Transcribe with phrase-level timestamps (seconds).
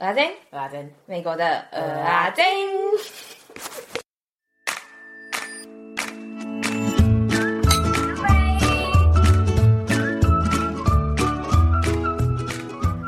[0.00, 2.46] 蚵仔煎，蚵仔煎，美国的蚵仔煎。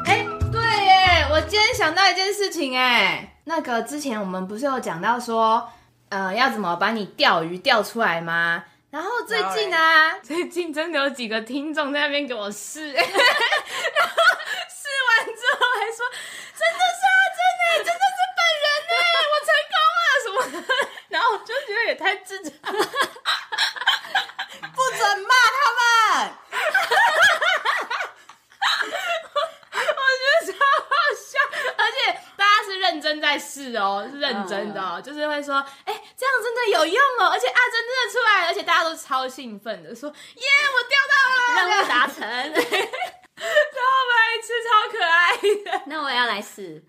[0.05, 5.72] 哎，对耶，我今天想到一件事情，哎，那个之前我们不是有讲到说，
[6.11, 8.65] 呃，要怎么把你钓鱼钓出来吗？
[8.90, 12.93] 然后最近啊，最近真的有几个听众在那边给我试
[15.03, 16.05] 完之后还说，
[16.55, 18.95] 真的是啊，真的，真的是本人呢，
[19.32, 20.56] 我成功了什么的，
[21.09, 22.73] 然后我就觉得也太智障了，
[24.74, 26.32] 不准骂他们，
[29.73, 31.38] 我觉得超好笑，
[31.77, 31.96] 而且
[32.34, 36.01] 大家是认真在试哦，是认真的，哦，就是会说，哎。
[36.16, 42.62] 这样真的有用哦，而且阿珍真的出来了，而且大家都超兴奋的说：“耶，我钓到了，任务达成，超
[43.43, 43.43] 白
[44.40, 46.80] 痴，超可爱的。”那我也要来试。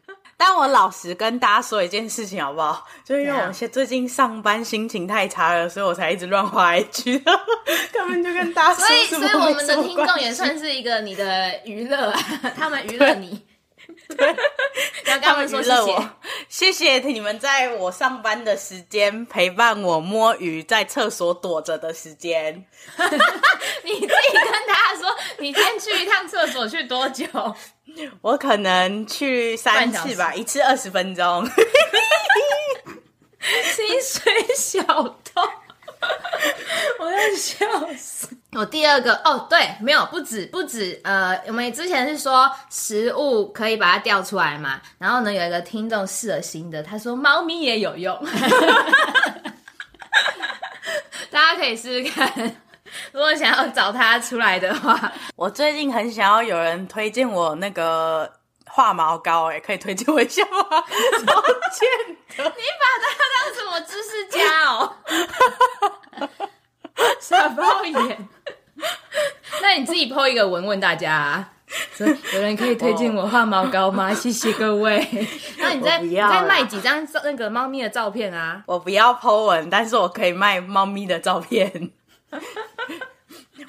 [0.45, 2.85] 但我老实跟大家说一件事情好不好？
[3.05, 7.17] 就是因为我现最近上班心情太差了，所以我才一直乱画一句
[7.97, 12.19] 他们就跟大家说，所以，所以我们的听众也算是一个你的娱乐啊，
[12.57, 13.41] 他们娱乐你。
[14.17, 14.27] 对，
[15.05, 22.65] 要跟他们说谢谢，谢谢你们在我上班的时间陪伴我摸鱼，在厕所躲着的时间。
[23.83, 27.25] 你自己跟大家说，你先去一趟厕所去多久？
[28.21, 31.45] 我可能去三次吧，一次二十分钟。
[33.75, 35.41] 薪水小偷。
[36.99, 37.65] 我要笑
[37.97, 38.27] 死！
[38.55, 48.15] 我第二个哦，对，没有，不止，不止，呃，我们之前是说食物可以把它钓出来嘛，然后呢，有一个听众试了新的，他说猫咪也有用，
[51.31, 52.31] 大家可以试试看，
[53.11, 58.31] 如果想要找它出来的话，我最近很想要有人推荐我那个
[58.67, 60.59] 化毛膏，哎，可以推荐我一下吗？
[60.69, 61.89] 超贱
[62.37, 64.39] 的，你把它当什么知识家
[64.69, 64.93] 哦？
[67.19, 68.17] 傻包眼！
[69.61, 71.49] 那你自己 po 一个文问大家，啊，
[72.33, 74.13] 有人可以推荐我化毛膏吗？
[74.13, 75.07] 谢谢各位。
[75.57, 78.63] 那你再再卖几张那个猫咪的照片啊？
[78.65, 81.91] 我不要 po 文，但是我可以卖猫咪的照片。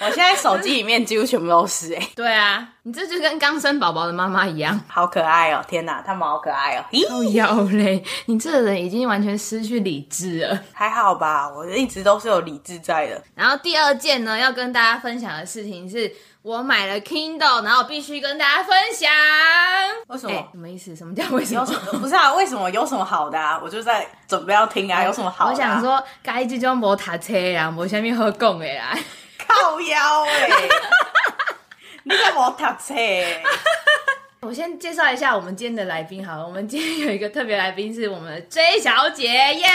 [0.01, 5.65] 我现在手机里面几乎全部都是哎、欸， 对啊，你这就跟刚生宝宝的妈妈一样， 好可爱哦！
[5.67, 6.85] 天哪，他们好可爱哦！
[6.91, 10.59] 咦，要嘞，你这个人已经完全失去理智了。
[10.73, 13.23] 还好吧，我一直都是有理智在的。
[13.35, 16.13] 然后第二件呢，要跟大家分享的事情是
[16.43, 19.11] 我买了 Kindle，然后必须跟大家分享。
[20.09, 20.37] 为什么？
[20.37, 20.95] 欸、什么意思？
[20.95, 21.65] 什么叫为什么？
[21.99, 22.69] 不是啊，为什么？
[22.71, 23.59] 有什么好的啊？
[23.63, 25.53] 我就在准备要听啊，有什么好的、啊？
[25.53, 28.97] 我想说，该这种无塔车啊，无虾米好讲的啦。
[29.47, 30.69] 靠腰哎、欸！
[32.05, 32.95] 你怎么读册？
[34.41, 36.47] 我先介绍一下我们今天的来宾好了。
[36.47, 39.67] 我们今天有一个特别来宾是我们的 J 小姐耶。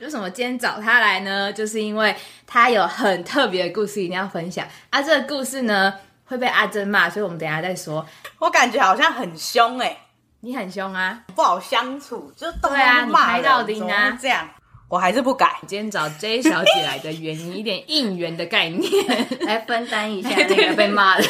[0.00, 1.52] 为什么今天找她来呢？
[1.52, 2.12] 就是因为
[2.44, 4.66] 她有很特别的故事一定要分享。
[4.90, 8.04] 啊，这个故事呢会被阿珍骂，所以我们等一下再说。
[8.40, 9.98] 我感觉好像很凶哎、欸，
[10.40, 14.48] 你很凶啊，不好相处，就对啊，你拍到底啊，这样。
[14.92, 15.58] 我还是不改。
[15.66, 18.92] 今天找 J 小姐来的原因，一点应援的概念，
[19.40, 21.24] 来分担一下 那个被骂的。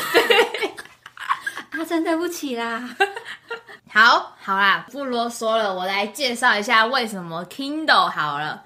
[1.71, 2.83] 阿珍对不起啦。
[3.89, 8.65] 好，好啦，不啰嗦了，我来介绍一下为什么 Kindle 好了。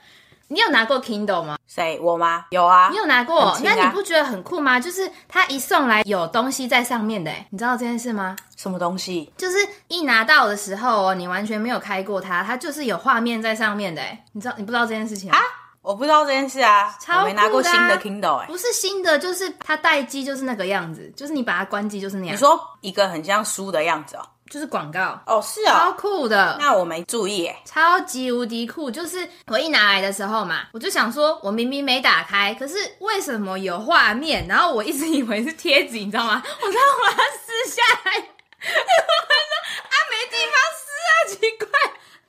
[0.48, 1.58] 你有拿过 Kindle 吗？
[1.66, 1.98] 谁？
[2.00, 2.46] 我吗？
[2.50, 2.88] 有啊。
[2.90, 3.40] 你有拿过？
[3.40, 4.78] 啊、那你不觉得很酷吗？
[4.78, 8.36] 就是它一送来有东西在上面的，你知道这件事吗？
[8.56, 9.32] 什么东西？
[9.36, 9.58] 就是
[9.88, 14.02] 一拿到的时候哦，你完全没有开过它，它就是有画面在上面的，
[14.32, 14.54] 你知道？
[14.56, 15.38] 你不知道这件事情啊？
[15.82, 22.34] 我不知道这件事啊，超啊，我没拿过新的 Kindle 哎，不是新的，就是它待机就是那个样子，就是你把它关机就是那样。
[22.34, 24.26] 你说一个很像书的样子哦。
[24.50, 26.56] 就是广告哦，是啊、哦，超酷的。
[26.60, 28.90] 那我没注意，超级无敌酷。
[28.90, 34.46] 就是我一拿来的时候嘛，我就想说，我明明没打开，可是为什么有画面？
[34.46, 36.42] 然后我一直以为是贴纸，你知道吗？
[36.44, 38.22] 我然后把它撕下来，然
[38.74, 41.68] 后我说啊，没地方撕啊，奇怪。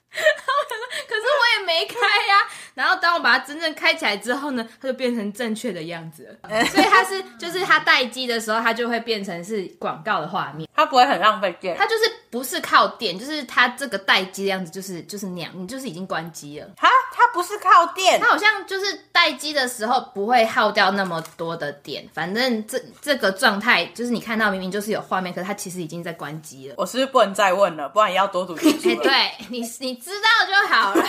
[0.09, 0.77] 然后我说，
[1.07, 1.95] 可是我也没开
[2.27, 2.49] 呀、啊。
[2.77, 6.63] 然后当我把它真正开起来之后呢，它就变成正确的样子了。
[6.65, 10.69] 所以它是，就是它待机的时候，它就会变成是广告的画面。
[10.75, 11.75] 它不会很浪费电。
[11.75, 16.67] 它就是不是靠电，就是它这个待机的样子，就是就是那样，你就是已经关机了。
[16.77, 22.07] 它它不是靠电，它好像就是待机的时候不会耗掉那么多的电。
[22.13, 26.75] 反正这这个状态就是你看到明明就是有画面，可是它其实已经在关机了。
[26.77, 27.89] 我是不是不能再问了？
[27.89, 28.89] 不然也要多读几书。
[28.89, 31.03] 欸、对你你知道就好了。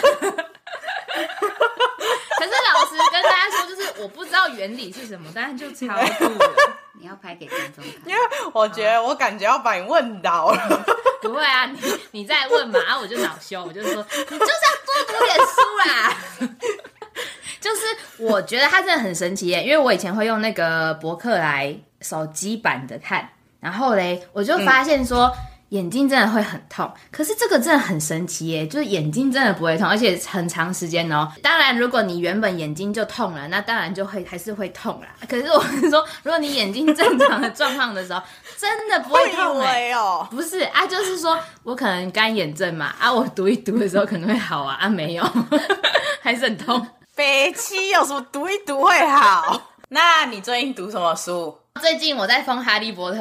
[2.38, 6.50] 可是老实跟大家说，就是我不知道原理是什么，但是就超酷了。
[7.00, 8.20] 你要拍给观众看，因为
[8.52, 10.84] 我觉得我感觉要把你问倒了。
[11.22, 11.78] 不会啊，你
[12.10, 16.16] 你再问嘛，然后我就恼羞，我就说你就是要多读点书啦。
[17.60, 17.82] 就是
[18.18, 23.28] 我觉得它真的很神奇耶，因为我以前会用那个博客来手机版的看，
[23.60, 25.26] 然后嘞，我就发现说。
[25.26, 25.38] 嗯
[25.70, 31.30] 眼睛真的会很痛，可是这个真的很神奇耶，就是眼睛真的不会痛，而且很长时间哦。
[31.42, 35.08] 当然，如果你原本眼睛就痛了，那当然就会还是会痛啦。
[35.28, 38.22] 可是我是说，如果你眼睛正常的状况的时候，
[38.56, 40.26] 真的不会痛哎哦。
[40.30, 45.24] 不是啊，就是说我可能干眼症嘛啊，我读一读的时候可能会好啊啊，没有，
[46.22, 46.86] 还是很痛。
[47.14, 49.60] 北七有什么读一读会好？
[49.90, 51.58] 那你最近读什么书？
[51.80, 53.18] 最近我在封《哈利波特》，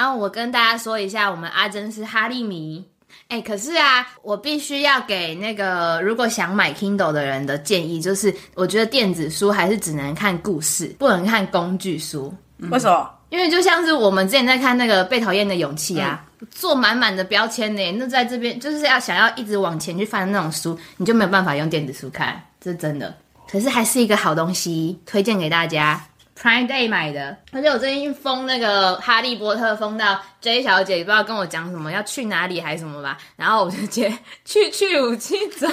[0.00, 2.82] 然后我跟大家说一下，我们阿珍是哈利迷。
[3.28, 12.34] 哎，可是啊，我必须要给那个如果想买 Kindle 的人的建议，就是我觉得电子书还是只能看故事，不能看工具书。
[12.70, 13.10] 为什么？
[13.28, 23.14] 因为就像是我们之前在看那个《被讨厌的勇气》啊，嗯、做满满的标签呢，那在这边就是要想要一直往前去翻的那种书，你就没有办法用电子书看，这是真的。
[23.46, 26.02] 可是还是一个好东西，推荐给大家。
[26.40, 34.10] Prime Day 买的，而且我最近封那个哈利波特封到 J 小姐也不知道跟我讲什么，要去哪里还是什么吧，然后我就接
[34.46, 35.66] 去去武器走，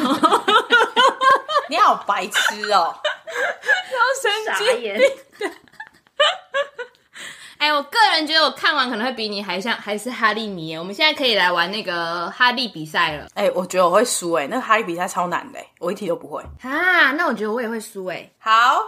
[1.69, 2.93] 你好白痴哦，
[3.89, 4.29] 超神
[4.81, 4.93] 经。
[7.57, 10.77] 哎，我个人觉得我看完可能会比你还像，还是哈利迷。
[10.77, 13.27] 我们现在可以来玩那个哈利比赛了。
[13.33, 16.41] 哎，我觉得我会输哎，那个哈利比赛超难的，我一题都不会。
[16.61, 18.29] 啊，那我觉得我也会输哎。
[18.37, 18.79] 好，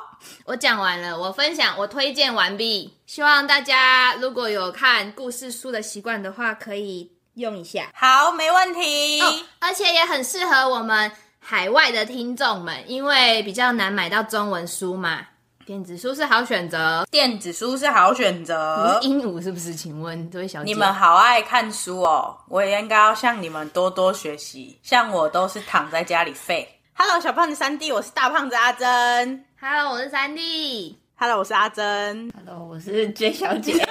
[0.46, 2.94] 我讲完了，我分享，我推荐完毕。
[3.06, 7.90] 希望大家如果有看故事书的习惯的话，可以用一下。
[7.96, 9.20] 好，没问题。
[9.22, 15.26] 哦，而且也很适合我们海外的听众们，因为比较难买到中文书嘛。
[15.70, 18.98] 电子书是好选择，电子书是好选择。
[19.04, 19.72] 鹦鹉是不是？
[19.76, 24.80] 请问这位小姐，你们好爱看书哦，我也应该要向你们多多学习。
[24.82, 26.68] 像我都是躺在家里废。
[26.96, 29.46] Hello，小胖子三弟，我是大胖子阿珍。
[29.62, 30.98] Hello，我是三弟。
[31.16, 32.34] Hello，我是阿珍。
[32.36, 33.74] Hello，我是 J 小姐。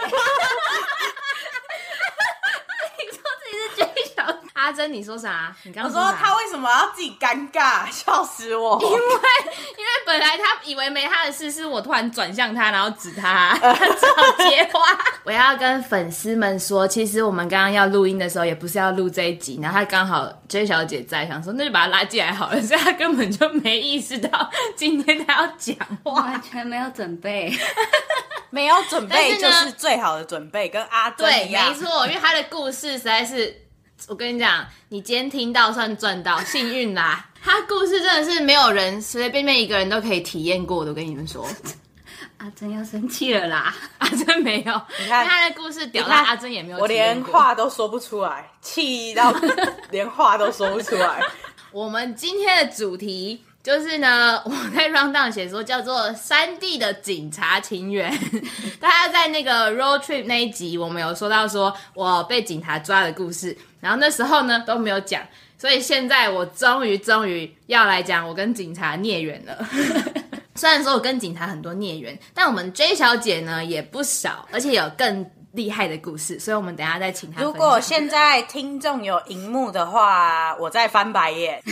[4.54, 5.54] 阿珍，你说啥？
[5.62, 8.78] 你刚刚说，说他为什么要自己尴尬，笑死我！
[8.82, 8.98] 因为
[10.08, 14.80] 本来他以为没他的事，是我突然转向他，然后指他，他只好接话。
[15.22, 27.52] 我要跟粉丝们说，其实我们刚刚要录音的时候，也不是要录这一集，然后他刚好 J 小姐在，想说那就把他拉进来好了，所以他根本就没意识到今天他要讲话， 完全没有准备，
[28.48, 33.67] 没有准备就是最好的准备，跟阿对一样，对，没错，因为他的故事实在是。
[34.06, 37.26] 我跟你讲，你今天听到算赚到，幸运啦！
[37.42, 40.90] 他故事真的是没有人随随便便一个人都可以体验过的。
[40.90, 41.46] 我跟你们说，
[42.38, 43.74] 阿珍要生气了啦！
[43.98, 46.78] 阿珍没有，你看他的故事屌，到阿珍也没有。
[46.78, 49.34] 我连话都说不出来，气到
[49.90, 51.20] 连话都说不出来。
[51.72, 53.44] 我们今天的主题。
[53.62, 58.10] 就是呢， 我在 rundown 写说叫做《三 D 的警察情缘》。
[58.80, 65.22] 大家在那个 road trip 那一集，我们有说到说我被警察抓的故事，然后那时候呢都没有讲，
[65.58, 69.68] 所以现在我终于终于要来讲我跟警察孽缘了。
[70.54, 77.42] 虽然说我跟警察很多孽缘，但我们 J 小姐呢也不少，而且有更厉害的故事，所以我们等一下再请她。
[77.42, 81.62] 如果现在听众有荧幕的话，我再翻白眼。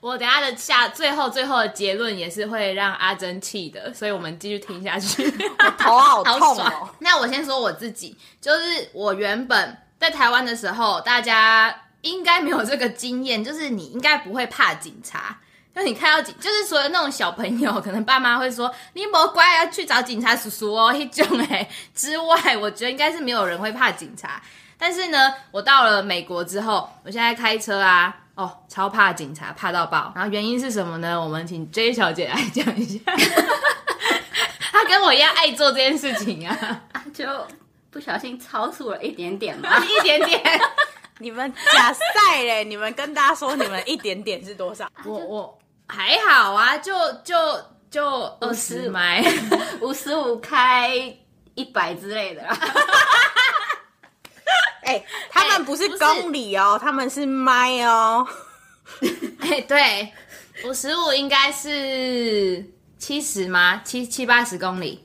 [0.00, 5.22] 我等下的下最后最后的结论也是会让阿珍气的，所以我们继续听下去。
[5.62, 6.88] 我头好痛哦。
[7.00, 15.38] 那我先说我自己，就是我原本在台湾的时候，大家应该没有这个经验，就是你应该不会怕警察。
[15.74, 24.42] 就你看到警，就是所有那种小朋友，可能爸妈会说你莫乖，要去找警察叔叔哦，一种哎之外，我觉得应该是没有人会怕警察。
[24.78, 28.16] 但是呢，我到了美国之后，我现在开车啊。
[28.34, 30.12] 哦，超怕警察，怕到爆。
[30.14, 31.20] 然后原因是什么呢？
[31.20, 32.98] 我们请 J 小姐来讲一下。
[34.72, 36.82] 她跟我一样爱做这件事情啊，
[37.12, 37.26] 就
[37.90, 40.40] 不小心超速了一点点嘛， 一点点。
[41.18, 42.64] 你们假赛嘞？
[42.64, 44.88] 你们跟大家说，你们一点点是多少？
[45.04, 47.34] 我我还好啊，就就
[47.90, 48.08] 就
[48.40, 49.22] 二十迈，
[49.82, 50.96] 五十五开
[51.54, 52.42] 一百之类的。
[54.82, 58.26] 哎、欸，他们不是公里哦，欸、他们是迈哦。
[59.40, 60.12] 哎、欸，对，
[60.64, 62.64] 五十五应该是
[62.98, 63.80] 七十吗？
[63.84, 65.04] 七七八十公里。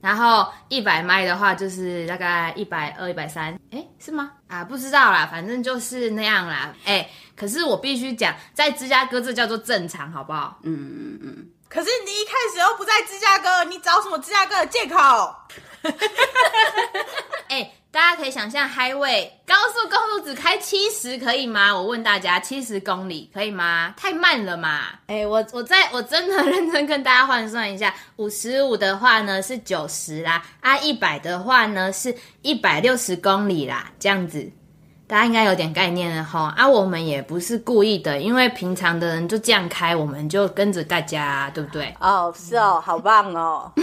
[0.00, 3.58] 然后一百迈的话，就是大概一百二、一百三。
[3.72, 4.30] 哎，是吗？
[4.46, 6.72] 啊，不知道啦，反正就是那样啦。
[6.84, 10.60] 哎、欸，可是我必须讲，在芝加哥这叫做正常，好不好？
[10.62, 11.46] 嗯嗯嗯。
[11.68, 15.34] 可是你一开始又不在芝加哥，你找什么芝加哥的借口？
[17.48, 17.72] 哎。
[17.92, 21.74] 大家可以想象，Highway 高速公路只开七十可以吗？
[21.74, 23.94] 我问大家，七十公里可以吗？
[23.96, 24.88] 太慢了嘛！
[25.06, 34.52] 哎、我我在我真的认真跟大家换算一下，五十五的话呢是九十啦，啊一百的话呢是一百六十公里啦，这样子。
[35.08, 41.94] 大家应该有点概念了哈，啊，我们也不是故意的，因为平常的人就这样开，我们就跟着大家，对不对？
[42.00, 43.70] 哦，是哦，好棒哦。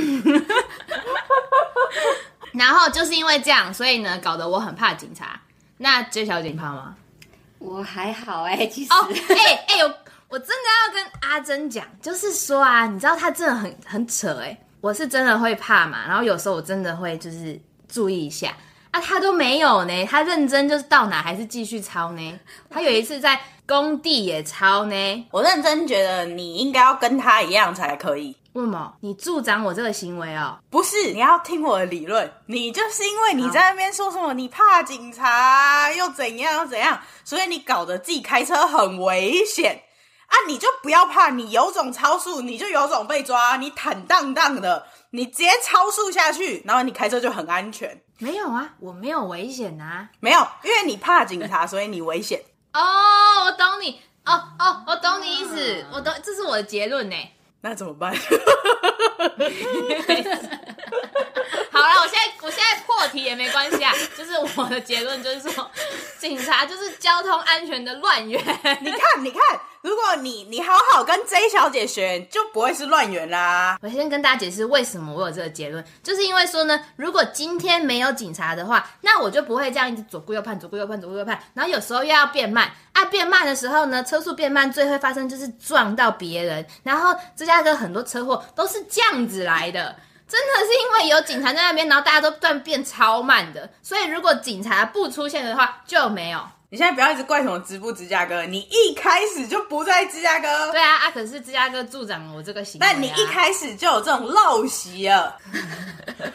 [2.52, 5.40] 然后就是因为这样，所以呢，搞得我很怕警察。
[5.78, 6.94] 那 J 小姐你怕吗？
[7.60, 8.92] 我还好哎、欸，其实。
[8.92, 9.94] 哦，哎哎，我
[10.28, 18.54] 我真的要跟阿珍讲，就是说啊，你知道他真的很很扯哎，我是真的会怕嘛，然后有时候我真的会就是注意一下。
[18.94, 22.40] 啊，他都没有呢，他认真就是到哪还是继续抄呢？
[22.70, 25.28] 他有一次在工地也抄呢。
[25.32, 28.38] 我认真觉得你应该要跟他一样才可以。
[28.52, 28.94] 为什么？
[29.00, 30.60] 你助长我这个行为哦？
[30.70, 32.32] 不是，你要听我的理论。
[32.46, 39.82] 你就是因为你在那边说什么你怕警察又怎样又怎样，所以你搞得自己开车很危险
[40.28, 40.38] 啊！
[40.48, 48.03] 你就不要怕，你有种超速，你就有种被抓，你坦荡荡的，你直接超速下去，然后你开车就很安全。
[48.24, 52.42] 没有啊，我没有危险啊，没有，因为你怕警察，所以你危险。
[52.72, 52.80] 哦，
[53.46, 57.16] 我懂你，哦哦，我懂你意思，我懂，这是我的结论呢。
[57.60, 58.16] 那怎么办？
[61.72, 65.70] 好了，我现在我现在破题也没关系啊， 就是我的结论就是说，
[66.20, 68.40] 警察就是交通安全的乱源。
[68.82, 69.42] 你看，你看。
[69.84, 73.78] 如果你你好好跟 J 小姐学，就不会是乱源啦。
[73.82, 89.94] 我先跟大家解释为什么我有这个结论，就是因为说呢，如果今天没有警察的话，那我就不会这样一直左顾右盼，左顾右盼，左顾右盼，然后有时候又要变慢啊，变慢的时候呢，车速变慢，最会发生就是撞到别人，然后芝加哥很多车祸都是这样子来的，
[90.34, 96.42] 真的是因为有警察在那边，然后大家都突然变超慢的，所以如果警察不出现的话，就没有。
[96.72, 100.72] 你现在不要一直怪什么直不芝加哥，你一开始就不在芝加哥。
[100.72, 102.90] 对啊，啊可是芝加哥助长了我这个行为、啊。
[102.92, 105.38] 但你一开始就有这种陋习了。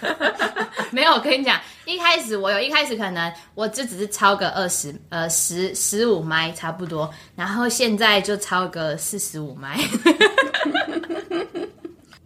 [0.93, 9.77] 没有，我跟你讲，一开始我有一开始可能我就只是超个二十呃十十五麦差不多，然后现在就超个四十五迈。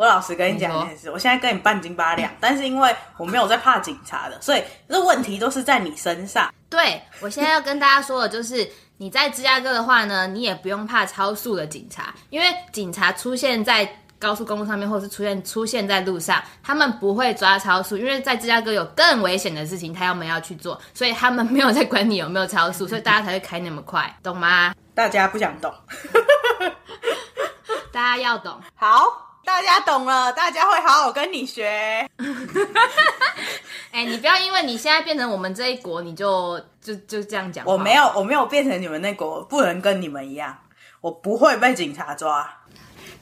[0.03, 6.53] 我老实跟你讲一件事，我现在跟你半斤八两， 但是因为我没有在怕警察的，所以这问题都是在你身上。
[6.69, 24.75] 对，我现在要跟大家说的就是，你在芝加哥的话呢，你也不用怕超速的警察，因为警察出现在高速公路上面，或是出现出现在路上，他们不会抓超速，因为在芝加哥有更危险的事情，他们要去做，所以他们没有在管你有没有超速， 所以大家才会开那么快，懂吗？
[24.97, 25.73] 大家不想懂，
[27.93, 29.29] 大家要懂，好。
[29.45, 31.67] 大家懂了，大家会好好跟你学。
[33.93, 37.65] 哎、欸，你不要因为你现在变成我们这一国，你就就就这样讲。
[37.67, 40.57] 我没有，我没有变成你们那国，不能跟你们一样。
[41.01, 42.49] 我不会被警察抓。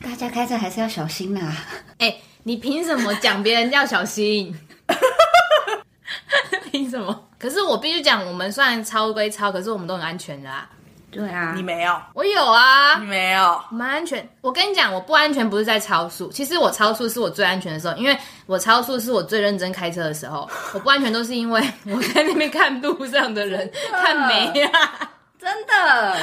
[0.02, 1.56] 大家开车还是要小心啦、啊。
[1.98, 4.54] 哎、欸，你凭什么讲别人要小心？
[6.70, 7.28] 凭什么？
[7.38, 10.68] 可是我必须讲，我们虽然超归超，可是我们都很安全的啊。
[11.12, 14.28] 对啊，你没有，我有啊，你没有，蛮安全。
[14.40, 20.48] 我跟你讲，我不安全不是在超速，其实我超速是我最安全的时候，因为我超速是我最认真开车的时候。
[20.72, 26.16] 我不安全都是因为 我在那边看路上的人看没啊，真的，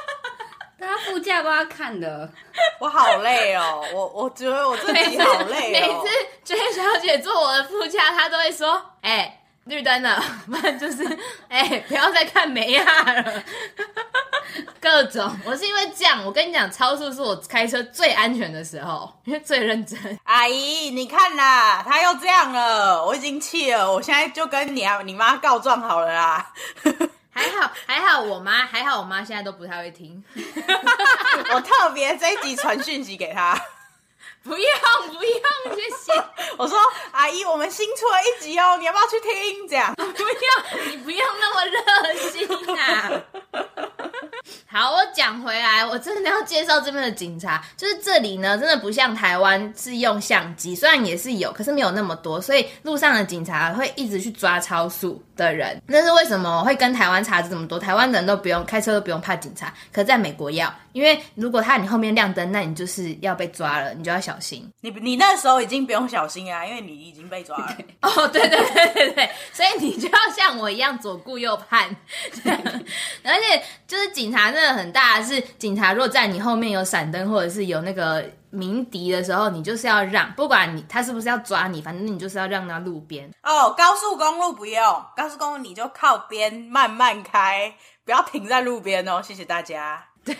[0.80, 2.28] 他副驾帮他看的，
[2.80, 6.02] 我好累哦，我我觉得我自己好累哦。
[6.02, 6.08] 每次
[6.42, 9.35] J 小姐坐我的副驾，她都会说，哎、欸。
[9.66, 11.04] 绿灯了， 不然就是
[11.48, 13.42] 哎、欸，不要再看美亚了。
[14.80, 19.98] 各种，我是因为这样，我跟你讲，超速是我开车最安全的时候，因为最认真。
[20.24, 26.52] 阿姨，你看啦，他又这样了，我已经气了，我现在就跟你啊，你妈告状好了啦。
[27.30, 30.24] 还好，还好，我妈还好，我妈现在都不太会听。
[31.52, 33.60] 我特别这一集传讯息给她。
[34.46, 34.70] 不用
[35.12, 35.42] 不用，
[35.74, 36.24] 谢谢。
[36.56, 36.78] 我说
[37.10, 39.66] 阿姨，我们新出了一集哦，你要不要去听？
[39.68, 43.22] 这样 不用，你不用那么热心呐、啊。
[44.78, 55.80] 好，我讲回来，我真的要介绍这边的警察， 就是这里呢，真的不像台湾是用相机，虽然也是有，可是没有那么多，所以路上的警察会一直去抓超速的人。
[55.86, 57.78] 那是为什么会跟台湾差这么多？
[57.78, 60.70] 台湾人都不用开车都不用怕警察，可在美国要。
[60.92, 64.66] 因为如果他你后面亮灯，那你就是要被抓了，你就要小心。
[64.80, 67.76] 你你那时候已经不用小心啊，因为你已经被抓了。
[68.00, 71.94] 哦，对对对对对，所以你就要像我一样左顾右盼。
[73.24, 83.30] 而且就是警察真的很大，是警察如果在你后面有闪灯，或者是有那个鸣笛的时候，你就是要让，不管你他是不是要抓你，反正你就是要让到路边。
[83.42, 89.20] 哦，高速公路不用，高速公路你就靠边慢慢开，不要停在路边哦。
[89.22, 90.04] 谢谢大家。
[90.26, 90.34] 对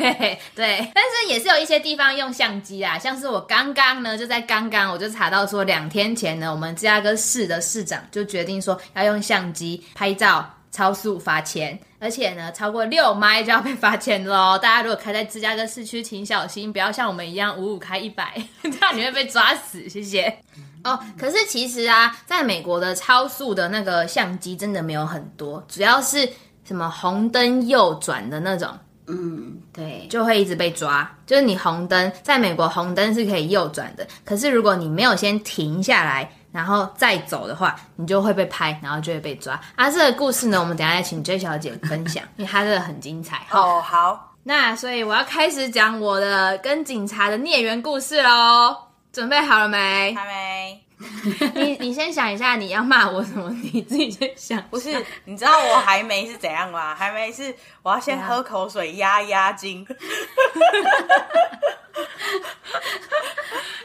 [0.56, 10.44] 对，但是也是有一些地方用相机啊，像是我刚刚呢，就在刚刚我就查到说，两天前呢，我们芝加哥市的市长就决定说要用相机拍照。
[10.76, 14.58] 超速罚钱，而且呢，超过六迈就要被罚钱喽。
[14.60, 19.88] 大家如果开在芝加哥市区，请小心，不要像我们一样五五开一百， 这样你会被抓死。
[19.88, 20.38] 谢谢。
[20.84, 26.28] 哦，可是其实啊，在美国的超速的那个相机真的没有很多，主要是
[26.62, 28.68] 什么红灯右转的那种，
[29.06, 31.10] 嗯，对，就会一直被抓。
[31.24, 36.30] 就是你红灯，在美国红灯是可以右转的，可是如果你没有先停下来。
[36.52, 39.60] 然后再走的话，你就会被拍，然后就会被抓。
[39.74, 43.46] 啊，这个故事呢，我们等一下再请 J 小姐分享，因为她真的很精彩。
[43.50, 48.76] 哦，好，那所以我要开始讲我的跟警察的孽缘故事喽。
[49.12, 50.14] 准备好了没？
[50.14, 50.85] 还没。
[51.54, 53.50] 你你先想一下，你要骂我什么？
[53.72, 54.62] 你自己先想。
[54.70, 56.94] 不是，你知道我还没是怎样吗？
[56.94, 59.86] 还没是我要先喝口水压压惊。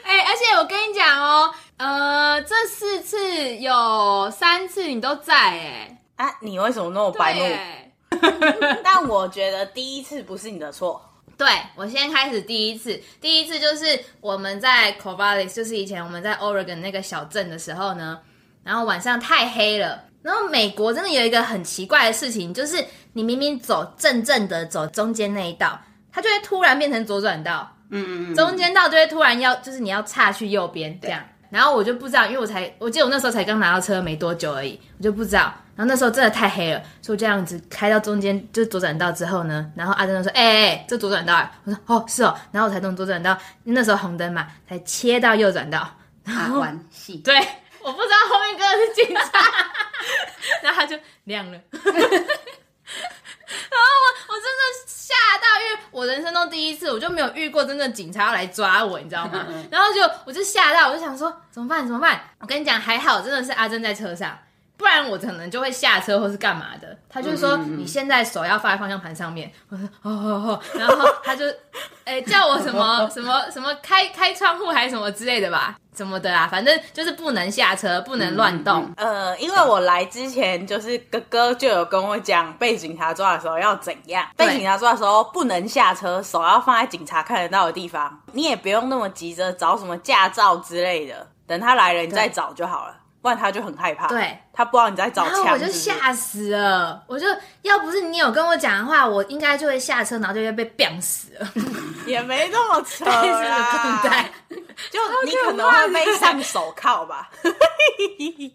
[0.04, 1.54] 哎、欸，而且我跟你讲哦。
[1.78, 7.40] 呃，这四次有三次你都在哎，啊，你为什么那么白目？
[8.84, 11.11] 但我觉得第一次不是你的错。
[11.42, 18.20] 对，我先开始第一次，第一次就是我们在 Corvallis，就是以前我们在 Oregon 那个小镇的时候呢，
[18.62, 22.84] 然后晚上太黑了，然后美国真的有一个很奇怪的事情，就是
[23.14, 25.80] 你明明走正正的走中间那一道，
[26.12, 31.24] 它就会突然变成左转道，嗯嗯嗯，中间道就会突然要就是你要岔去右边这样。
[31.52, 35.52] 然后我就不知道，因为我才，我记得我那时候才刚拿到车没多久而已，我就不知道。
[35.76, 45.86] 然后那时候真的太黑了，所以我这样子开到中间，就是左转道之后呢，然后阿珍就说：“哎这左转道。”我说：“哦，是哦。”然后我才从左转道，那时候红灯嘛，才切到右转道。
[46.24, 47.34] 然后关系对，
[47.82, 49.22] 我不知道后面跟的是警察，
[50.62, 51.58] 然后他就亮了。
[51.72, 51.92] 然
[53.80, 54.91] 后我我真的吓
[55.42, 59.44] 到，因为我人生中第一次，我就没有遇过真的警察要来抓我，你知道吗？
[59.70, 61.84] 然后就我就吓到，我就想说怎么办？
[61.86, 62.20] 怎么办？
[62.38, 64.38] 我跟你讲，还好真的是阿珍在车上，
[64.76, 66.96] 不然我可能就会下车或是干嘛的。
[67.08, 71.44] 他就说你现在手要放在方向盘上面，我说哦哦哦，然后他就
[72.04, 75.76] 哎叫我什么 什么什么开开窗户还是什么之类的吧。
[75.94, 78.84] 什么的啊，反正就是不能下车，不能乱动。
[78.96, 84.26] 嗯嗯、呃，因为我来之前，就是哥哥就有跟我讲，被警察抓的时候要怎样。
[84.34, 88.18] 被警察抓的时候不能下车，手要放在警察看得到的地方。
[88.32, 92.96] 你也不用那么急着找什么驾照之类的，等他来了你再找就好了。
[93.22, 97.02] 不然他就很害怕，对，他不知道你在找枪，然后我就吓死了。
[97.06, 97.26] 我就
[97.62, 101.48] 要不是你有跟我讲的话，我应该就会下车，然后就会被毙死了。
[102.04, 104.28] 也没那么扯啦，
[104.90, 107.30] 就你可能会被上手铐吧。
[107.44, 107.54] 我真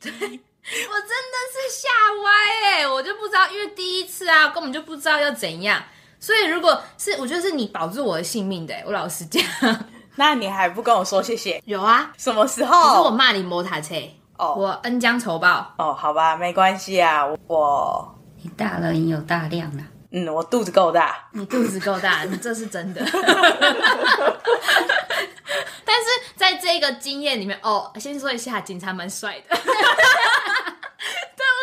[0.03, 1.87] 的是吓
[2.25, 2.29] 歪
[2.65, 5.81] 哎，我就不知道，因为第一次啊，根本就不知道要怎样。
[6.19, 9.41] 所以如果是，我觉得是你保住我的性命的，我老实讲。
[10.15, 11.63] 那你还不跟我说谢谢？
[11.65, 12.95] 有啊，什么时候？
[12.95, 13.95] 是我骂你摩托车。
[14.37, 15.73] 哦，我恩将仇报。
[15.77, 19.83] 哦，好吧，没关系啊，我你大了，你有大量啊。
[20.11, 21.27] 嗯，我肚子够大。
[21.31, 23.01] 你肚子够大， 你这是真的。
[25.83, 31.59] 但是在这个经验里面，哦，先说一下，警察蛮帅的， 对不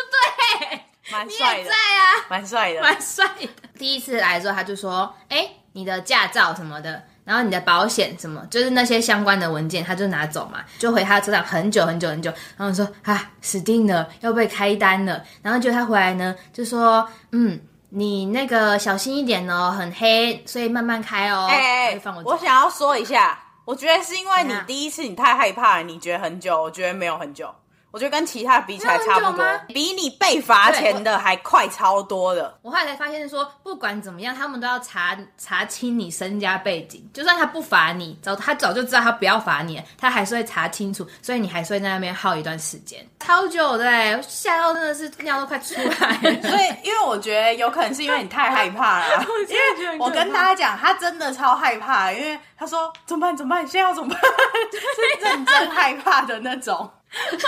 [0.69, 0.79] 对？
[1.11, 3.49] 蛮帅的，在啊，蛮帅的，蛮帅的。
[3.79, 12.31] 第一次来的时候，他就说：“哎，你的驾照什么的。”然后你的保险什么，就是那些相关的文件，他就拿走嘛，就回他车上很久很久很久。
[12.55, 15.21] 然后说啊，死定了，要被开单了。
[15.41, 17.59] 然后就他回来呢，就说嗯，
[17.89, 21.47] 你那个小心一点哦，很黑，所以慢慢开哦。
[21.49, 27.53] 哎哎，放我，我想要说一下，我觉得是因为你第一次你太害怕了，你觉得很久，我觉得没有很久。
[27.95, 32.53] 我觉得跟其他比起来差不多，比你被罚钱的还快超多的。
[32.61, 37.09] 我后来才发现说，不管怎么样，他们都要查查清你身家背景。
[37.13, 46.49] 就算他不罚你，早他早就知道他不要罚你，他还是会查清楚，所以你还是会在那边耗一段时间，超久的，吓到真的是尿都快出来了。
[46.49, 49.25] 所以，因为我觉得有可能是因为你太害怕了。
[49.47, 53.37] 因为我跟大家讲，他真的超害怕，因为他说怎么办？
[53.37, 53.65] 怎么办？
[53.65, 54.19] 现在要怎么办？
[54.19, 56.91] 是认真害怕的那种。
[57.31, 57.39] 我真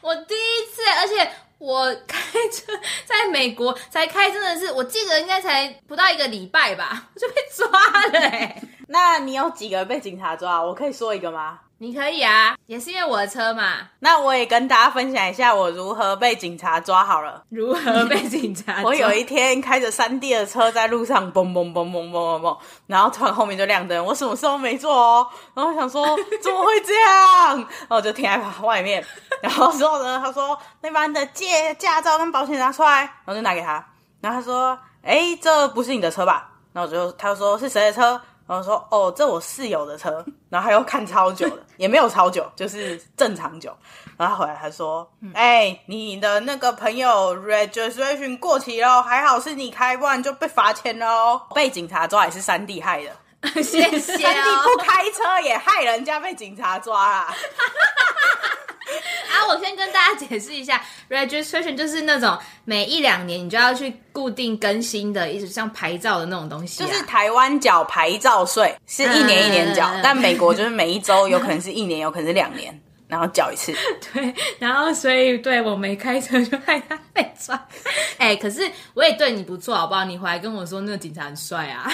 [0.00, 2.16] 我第一次，而且我开
[2.48, 2.72] 车
[3.04, 7.68] 在美国才开，真的是，我记得应该才不到一个礼拜吧，就被抓
[8.12, 8.62] 了、欸。
[8.88, 10.62] 那你有几个被警察抓？
[10.62, 11.60] 我可以说一个吗？
[11.82, 13.78] 你可以啊，也是因为我的车嘛。
[14.00, 17.42] 那我也跟大家分享一下我如何被警察抓好了。
[17.48, 18.82] 如何被警察抓？
[18.82, 25.26] 我有一天开着三 D 的车在路上嘣嘣嘣嘣嘣嘣嘣，然后突然后面就亮灯，我什么事都没做哦。
[25.54, 26.04] 然后我想说
[26.42, 27.56] 怎么会这样？
[27.56, 29.02] 然后我就停在外面，
[29.40, 33.82] 然后之后呢，他说那把你的借驾照跟保险拿出来，然后就拿给他。
[34.20, 43.72] 然后他说：“哎，这不是你的车吧？”然后我就他就说：“是谁的车？”然后说：“哦，这我室友的车。”然后他又看超久了，也没有超久，就是正常久。
[44.16, 51.40] 然后他回来他说：“哎，你的那个朋友 registration 过期了，还好是你开，不然就被罚钱喽。
[51.54, 53.12] 被警察抓也是三弟害的，
[53.54, 53.98] 谢谢、哦。
[53.98, 57.34] 三弟不开车也害人家被警察抓啦。
[59.30, 66.86] ”啊，我先跟大家解释一下，registration 就是那种每一两年你就要去固定更新的，一直像牌照的那种东西、啊。
[66.86, 72.76] 就是台湾缴牌照税是一年一年缴，嗯、但美国就是每一周有可能是一年，有可能是两年，
[73.06, 73.72] 然后缴一次。
[74.12, 77.54] 对，然后所以对我没开车就害他被抓。
[78.18, 80.04] 哎、欸，可是我也对你不错，好不好？
[80.04, 81.88] 你回来跟我说那个警察很帅啊。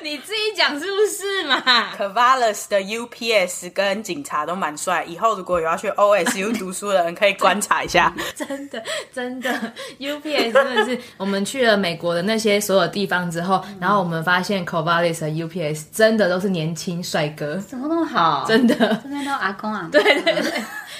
[0.02, 1.62] 你自己讲是不是嘛
[1.96, 8.12] ？Corvallis 的 UPS 跟警察都蛮帅，以后如果有要去 OSU 读书的人可以观察一下。
[8.34, 8.82] 真的，
[9.12, 18.46] 真的，UPS 真的是我们去了美国的那些所有地方之后，然后我们发现 Corvallis 的 UPS 真的都是年轻帅哥，怎么那么好？
[18.48, 19.88] 真的，这边都阿公啊。
[19.92, 20.52] 对对对，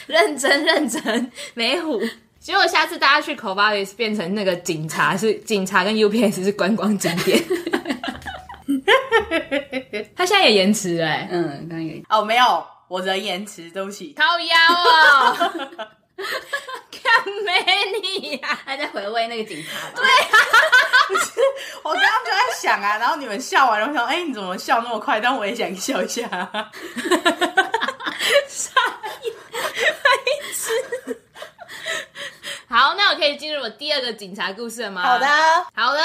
[0.07, 2.01] 认真认真，美虎。
[2.39, 7.39] 结果下次大家去 Corvallis 变成那个警察是警察跟 UPS 是观光景点。
[10.17, 14.57] 他现在也延迟哎，嗯，刚有哦，没有，我人延迟，对不起，靠腰
[15.35, 15.53] 啊，
[16.91, 17.65] 看美
[18.03, 19.93] 你呀，还在回味那个警察吧？
[19.97, 20.37] 对啊，
[21.09, 21.41] 不是，
[21.83, 25.19] 我刚刚就在想啊，然后你们笑完了，我想，哎，你怎么笑那么快？
[25.21, 26.23] 但我也想笑一下，
[28.49, 28.71] 傻
[29.23, 30.11] 眼，白
[30.55, 30.71] 痴。
[32.69, 35.03] 好，那我可以进入我第二个警察故事了吗？
[35.03, 35.27] 好的，
[35.75, 36.01] 好的。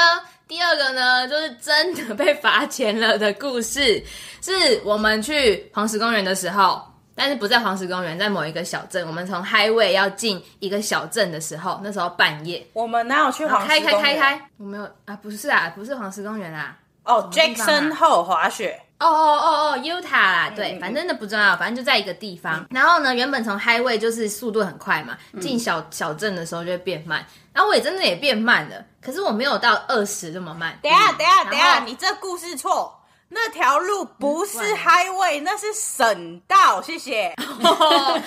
[0.47, 4.03] 第二个呢，就是真的被罚钱了的故事，
[4.41, 6.81] 是我们去黄石公园的时候，
[7.15, 9.05] 但是不在黄石公园，在某一个小镇。
[9.07, 12.65] 我们从 Highway 要进一个小镇的时候，那时候半夜。
[12.73, 13.85] 我们哪有去黄石公园？
[13.85, 16.77] 开开开开，我没有啊，不是啊，不是黄石公园啊。
[17.05, 18.79] 哦、oh，Jackson Hole 滑雪。
[18.97, 22.61] 哦哦哦哦，Utah 啦，对，反正那不重要，反正就在一个地方。
[22.61, 27.23] 嗯、然后呢，原本从 Highway 就是速度很快嘛，进小、嗯、小镇的时候就会变慢。
[27.53, 30.79] 然后我也真的也变慢了，可是我没有到二十这么慢。
[30.81, 36.81] 等下，等下，等下，你这故事错，那条路不是 Highway，、嗯、那是省道。
[36.81, 37.35] 谢谢。
[37.37, 38.19] 哦、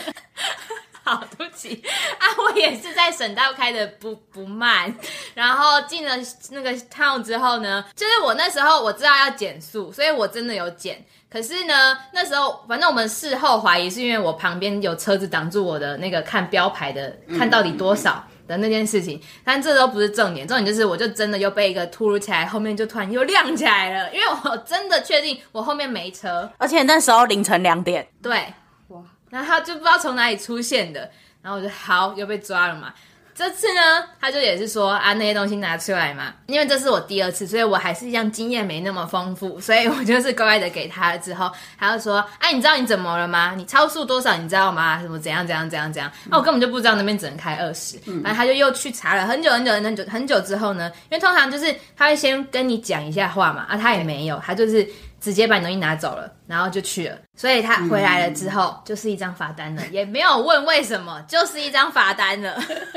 [1.03, 1.83] 好，对不起
[2.19, 4.95] 啊，我也是在省道开的不不慢。
[5.35, 6.15] 然后进了
[6.51, 11.05] 那个 town 之后呢，就是我那时候我知道要减速，所以我真的有减。
[11.29, 18.13] 可是呢，那时候反正我们事后怀疑是因为我旁边有车子挡住我的那个看标牌的，看到底多少。
[18.13, 28.53] 嗯嗯的那件事情，但这都不是重点，重点就是我就真的又被一个突如其来，后面就突然又亮起来了，因为我真的确定我后面没车，而且那时候凌晨两点，对，
[28.89, 31.11] 哇，然后他就不知道从哪里出现的，
[31.43, 32.93] 然后我就好又被抓了嘛。
[33.39, 41.49] 这次呢，他就也是说啊，那些东西拿出来嘛，因为这是我第二次，所以我还是一样经验没那么丰富，所以我就是乖乖的给他了之后，
[41.79, 43.55] 他就说，哎、你知道你怎么了吗？
[43.57, 44.37] 你超速多少？
[44.37, 45.01] 你知道吗？
[45.01, 46.11] 什么怎样怎样怎样怎样？
[46.29, 54.85] 那、我根本就不知道那边只能开二十，然后他就又去查了很久很久很久很久之后呢，因为通常就是他会先跟你讲一下话嘛，啊，他也没有，他就是。
[55.21, 62.57] 直接把你东西拿走了，然后就去了，所以他回来了之后、嗯、就是一张罚单了，也没有问为什么，就是一张罚单了。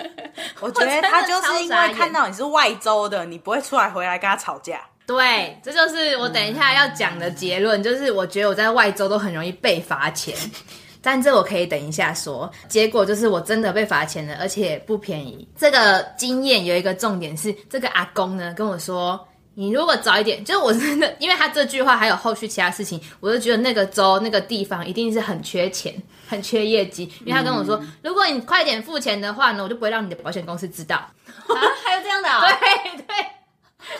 [0.62, 4.82] 我觉得他就是因为看到你是外州的，你不会出来回来跟他吵架。
[5.08, 10.36] 对，这就是我等一下要讲的结论，就是我觉得我在外州都很容易被罚钱，
[11.02, 12.50] 但这我可以等一下说。
[12.68, 15.46] 结果就是我真的被罚钱了，而且不便宜。
[15.58, 19.20] 这个经验有一个重点是，这个阿公呢跟我说。
[19.62, 25.93] 你如果早一点，就是我真的，因为他这句话还有后续其他事情，我就觉得那个州那个地方一定是很缺钱，
[26.28, 27.04] 很缺业绩。
[27.19, 30.95] 因为他跟我说，嗯、如果你快点付钱的话呢，我就不会让你的保险公司知道。
[30.95, 31.13] 啊，
[31.86, 32.41] 还有这样的、 哦？
[32.60, 33.15] 对对。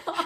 [0.04, 0.24] 然后，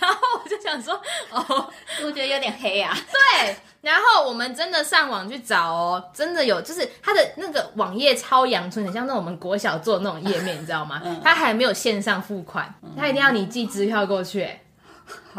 [0.00, 0.94] 然后我就想说，
[1.30, 1.70] 哦，
[2.02, 2.96] 我觉得有点黑啊。
[3.12, 3.54] 对。
[3.88, 11.00] 然后我们真的上网去找哦，真的有，就是它的那个网页超阳春，很像那种我们国小做的那种页面，你知道吗？
[11.24, 14.46] 它还没有线上付款，它一定要你寄支票过去，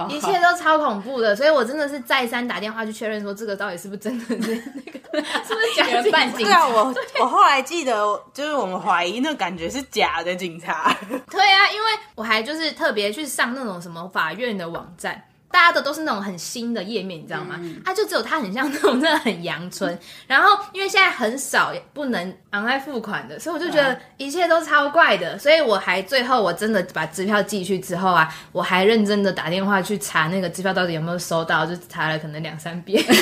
[0.09, 1.35] 一切都超恐怖的。
[1.35, 6.27] 所以我真的是再三打电话去确认，说这个到底是不是真的是那个，是不是假的 警察？
[6.39, 7.93] 对啊，我我后来记得，
[8.33, 10.91] 就是我们怀疑那感觉是假的警察。
[11.29, 15.23] 对啊，因为我还就是特别去上那种什么法院的网站。
[15.51, 17.55] 大家的都是那种很新的页面，你知道吗？
[17.59, 19.97] 嗯、啊，就只有它很像那种真的很阳春。
[20.27, 25.37] 然后因为现在很少不能 online 付款的，所以我就觉得一切都超怪的。
[25.39, 33.03] 所以我还最后我真的把支票寄去之后啊，我还认真的打电话去查那个支票到底有没有收到，就查了可能两三遍。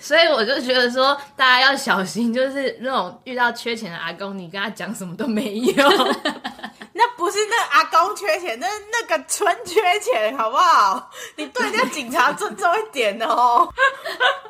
[0.00, 6.16] 所以我就觉得说，大家要小心，就是那种遇到缺钱的阿公，你跟他讲什么都没用。
[6.98, 11.08] 那不是那阿公缺钱，那那个村缺钱，好不好？
[11.36, 13.72] 你对人家警察尊重一点哦。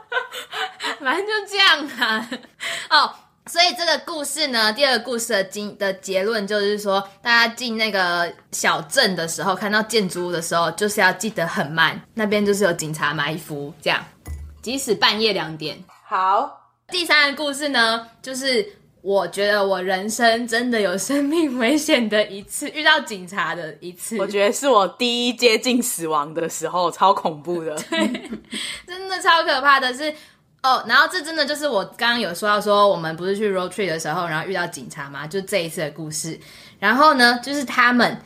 [0.99, 2.31] 反正就这样啊。
[2.89, 14.03] 哦，所以这个故事呢，第二个故事的经的结论就是说，大家进那个小镇的时候，看到建筑物的时候，就是要记得很慢，那边就是有警察埋伏，这样。
[14.63, 16.55] 即使半夜两点，好。
[16.91, 18.67] 第三个故事呢，就是
[19.01, 24.19] 我觉得我人生真的有生命危险的一次，遇到警察的一次。
[24.19, 27.75] 我觉得是我第一接近死亡的时候，超恐怖的。
[27.91, 28.31] 对，
[28.87, 30.13] 真的超可怕的是
[30.63, 30.85] 哦。
[30.87, 35.27] 然后这真的就是我刚刚有说到说，我们不是去 road trip 的时候，然后遇到警察吗？
[35.27, 36.39] 就这一次的故事。
[36.79, 38.17] 然后呢，就是他们。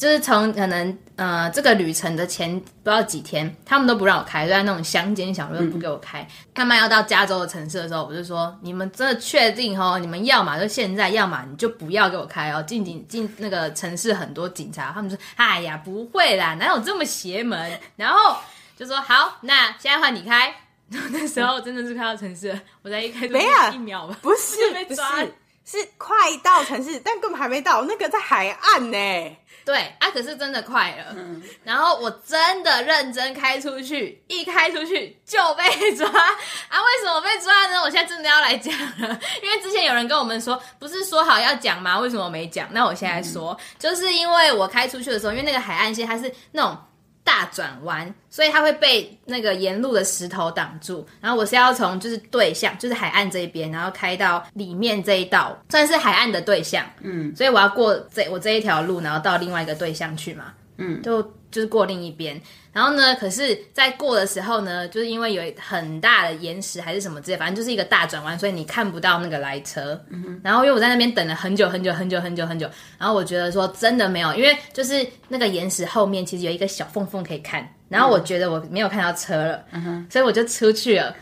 [0.00, 6.26] 就是从可能呃这个旅程的前不知道几天，他们都不让我开，就在那种乡间小路不给我开。
[6.54, 9.98] 他们要到加州的城市的时候，我就说：你们真的确定哦？
[9.98, 12.62] 你们要么就现在，要么你就不要给我开哦。
[12.62, 17.78] 进进进那个城市很多警察，他们说：哎呀，不会啦，哪有这么邪门？
[17.96, 18.38] 然后
[18.78, 20.54] 就说：好，那现在换你开。
[20.88, 25.18] 然 后那时候真的是开到城市了，我才一开没有一秒吧，不是被抓，
[25.62, 28.96] 是快到城市，但根本还没到，那个在海岸呢。
[29.70, 36.82] 对啊，可是真的快了，嗯、然后我真的认真开出去，一开出去就被抓啊！
[36.82, 37.80] 为什么被抓呢？
[37.80, 42.00] 我现在真的要来讲了，因为之前有人跟我们说，不是说好要讲吗？
[42.00, 42.66] 为什么没讲？
[42.72, 46.76] 那我现在说，嗯、就是因为我开出去的时候，因为那个海岸线它是那种。
[47.30, 51.06] 大转弯，所以它会被那个沿路的石头挡住。
[51.20, 56.84] 然后我是要从就是对向，就是海岸这一边，然后开到里面这一道，算是海岸的对向。
[57.02, 60.46] 嗯，所以我要过这我这一条路，然后到另外一个对向去嘛。
[60.80, 62.40] 嗯，就就是过另一边。
[62.72, 70.00] 然后呢，可是，在过的时候呢，就是因为有很大的岩石还是什么之类，反正就是一个大转弯，所以你看不到那个来车。
[70.08, 70.40] 嗯。
[70.44, 81.14] 然后因为我在那边等了很久很久很久很久很久，然后我觉得说真的没有，因为就是那个岩石后面其实有一个小缝缝可以看，然后我觉得我没有看到车了，嗯，所以我就出去了。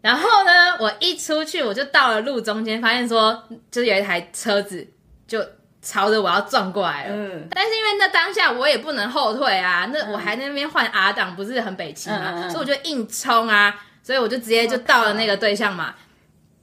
[0.00, 4.86] 然后呢，我一出去我就到了路中间，发现说就是有一台车子
[5.28, 5.44] 就。
[5.86, 13.72] 朝着我要撞过来了，嗯，但是因为那当下我也不能后退啊，那我还在那边换 R 档，不是很北齐嘛，嗯、所以我就硬冲啊，
[14.02, 15.94] 所以我就直接就到了那个对象嘛，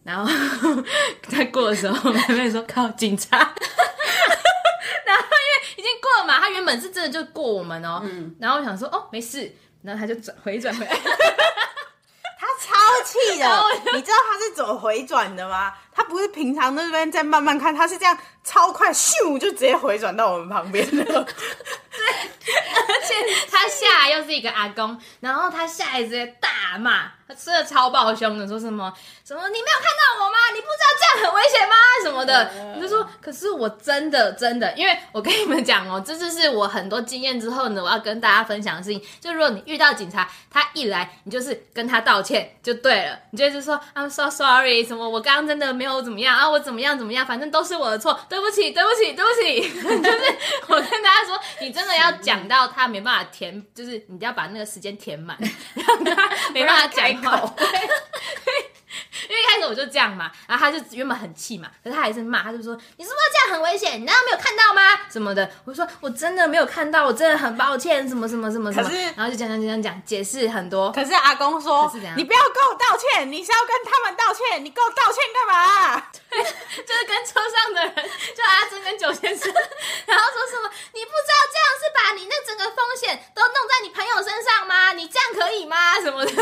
[0.03, 0.29] 然后
[1.29, 9.49] 在过的时候，我妹妹说靠警察， 然后因为已经过了嘛，他原本是真的就过我们哦，嗯，然后我想说哦没事，
[9.83, 10.91] 然后他就转回转回来，
[12.37, 15.73] 他超气的，你知道他是怎么回转的吗？
[15.95, 21.03] 他不是平常那边在慢慢看，他是这样超快，咻就直接回转到我们旁边了。
[21.05, 22.05] 对，
[22.87, 23.15] 而且
[23.51, 28.91] 他下来又是一个阿公，然后他下来直接大骂，他真的超爆凶的，说什么
[29.23, 30.37] 什么你没有看到我吗？
[30.53, 31.75] 你不知道这样很危险吗？
[32.03, 45.83] 什么的，我就说，可是我真的真的，因为我跟你们讲哦，这就是我很多经验之后呢，我要跟大家分享的事情，就如果你遇到警察，他一来，你就是跟他道歉就对了，你就是说 I'm so sorry，什么我刚刚真的没。
[45.83, 49.61] 没有怎么样啊，我怎么样怎么样，反正都是我的错，对不起，对不起，对不起。
[50.01, 50.35] 就是
[50.69, 55.37] 我跟大家说，你真的要讲到他没办法填，就是你要把那个时间填满，
[55.75, 57.55] 让他没办法讲口。
[59.29, 63.97] 因为一开始我就这样嘛，然后他就原本很气嘛，可是他还是骂，他就说你是不是这样很危险？
[63.99, 64.99] 你难道没有看到吗？
[65.09, 68.89] 什么的，我说我真的没有看到，我真的很抱歉，什么什么什么什么。
[69.15, 70.91] 然后就讲讲讲讲解释很多。
[70.91, 76.05] 可是阿公说，你不要跟我道歉，你是要跟他们道歉，你跟我道歉干嘛？
[76.29, 76.43] 对，
[76.83, 77.95] 就是跟车上的人，
[78.35, 79.51] 就阿珍跟九先生，
[80.05, 84.91] 然后说什么你不知道这样是把你那整个风险都弄在你朋友身上吗？
[84.93, 85.95] 你这样可以吗？
[86.01, 86.31] 什么的。
[86.33, 86.41] 就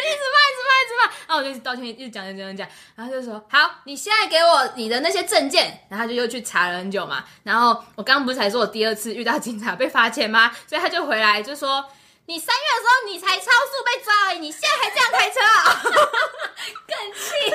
[0.00, 7.22] 一直骂，一直骂，一直骂，然后我就一直道歉，一直讲，讲，讲，讲，然后就说好，你现在给我你的那些证件，然后他就又去查了很久嘛。
[7.42, 10.50] 然后我刚刚不是才说我第二次遇到警察被罚钱吗？
[10.66, 11.84] 所以他就回来就说，
[12.26, 15.82] 你三月的时候你才超速被抓而已，你现在还这样开车啊？
[16.88, 17.54] 更气！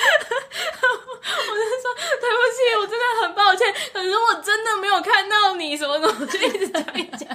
[0.00, 7.28] 我就说对不起，我真的很抱歉，可是我真的没有看到你什么什么，就一直讲一讲，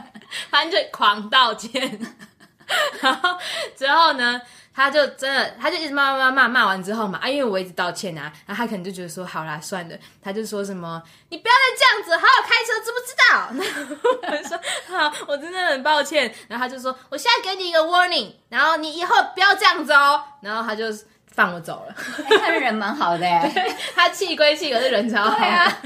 [0.49, 1.71] 反正就狂道歉。
[2.99, 3.37] 然后
[3.77, 4.41] 之后呢，
[4.75, 13.25] 他就真的，他就一直骂骂骂骂骂完之后嘛，啊，因为我一直道歉啊，然后他可能就觉得说，好啦，算了，他就说什么，你不要再这样子，好好开车，知不知道？
[14.21, 14.59] 然后我说
[14.97, 16.33] 好，我真的很抱歉。
[16.49, 20.21] 然后他就说，我现在给你一个 warning，然后你以后不要这样子哦。
[20.41, 20.85] 然后他就
[21.31, 21.95] 放我走了。
[22.29, 23.25] 欸、他人蛮好的，
[23.95, 25.37] 他气归气，可是人超好。
[25.37, 25.81] 对啊。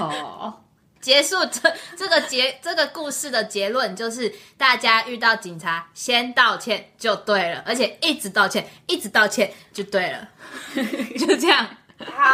[0.00, 0.61] 哦。
[1.02, 1.60] 结束 这
[1.96, 10.28] 这个结这个故事的结论就是，大家遇到警察先道歉就对了，而且一直道歉，一直道歉就对了，
[11.18, 11.66] 就这样。
[11.98, 12.24] 好，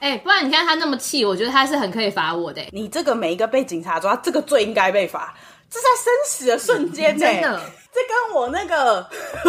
[0.00, 2.62] 哎、欸，不然你看他那么气，我觉得他是很可以罚我的。
[2.72, 5.34] 你这个每一个被警察抓，这个最应该被罚，
[5.70, 7.26] 这在生死的瞬间呢。
[7.26, 7.60] 真的。
[7.90, 9.04] 这跟我那个，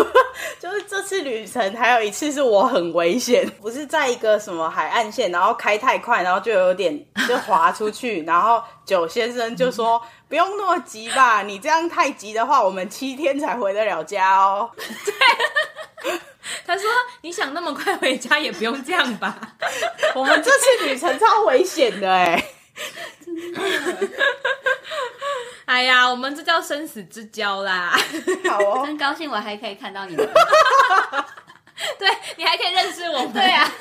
[0.60, 14.72] 就是这次旅程还有一次是我很危险，不是在一个什么海岸线，然后开太快，然后就有点就滑出去， 然后九先生就说不用那么急吧，你这样太急的话，我们七天才回得了家哦。
[15.06, 16.12] 对，
[16.66, 16.86] 他说
[17.22, 19.38] 你想那么快回家也不用这样吧，
[20.16, 22.44] 我们这次旅程超危险的哎。
[23.26, 23.62] 真的。
[25.66, 27.98] 哎呀，我们这叫生死之交啦！
[28.50, 30.28] 好哦，真高兴，我还可以看到你们。
[31.98, 33.34] 对，你还可以认识我们。
[33.34, 33.72] 对啊。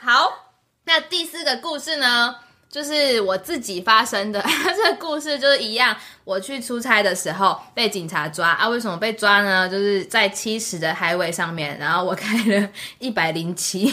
[0.00, 0.52] 好，
[0.84, 2.36] 那第四个故事呢？
[2.70, 4.44] 就是我自己发生的，
[4.76, 5.96] 这个故事就是一样。
[6.24, 8.68] 我去出差的时候被警察抓啊！
[8.68, 9.66] 为什么被抓呢？
[9.66, 12.68] 就是在七十的 highway 上面，然后我开了
[13.00, 13.90] 一百零七，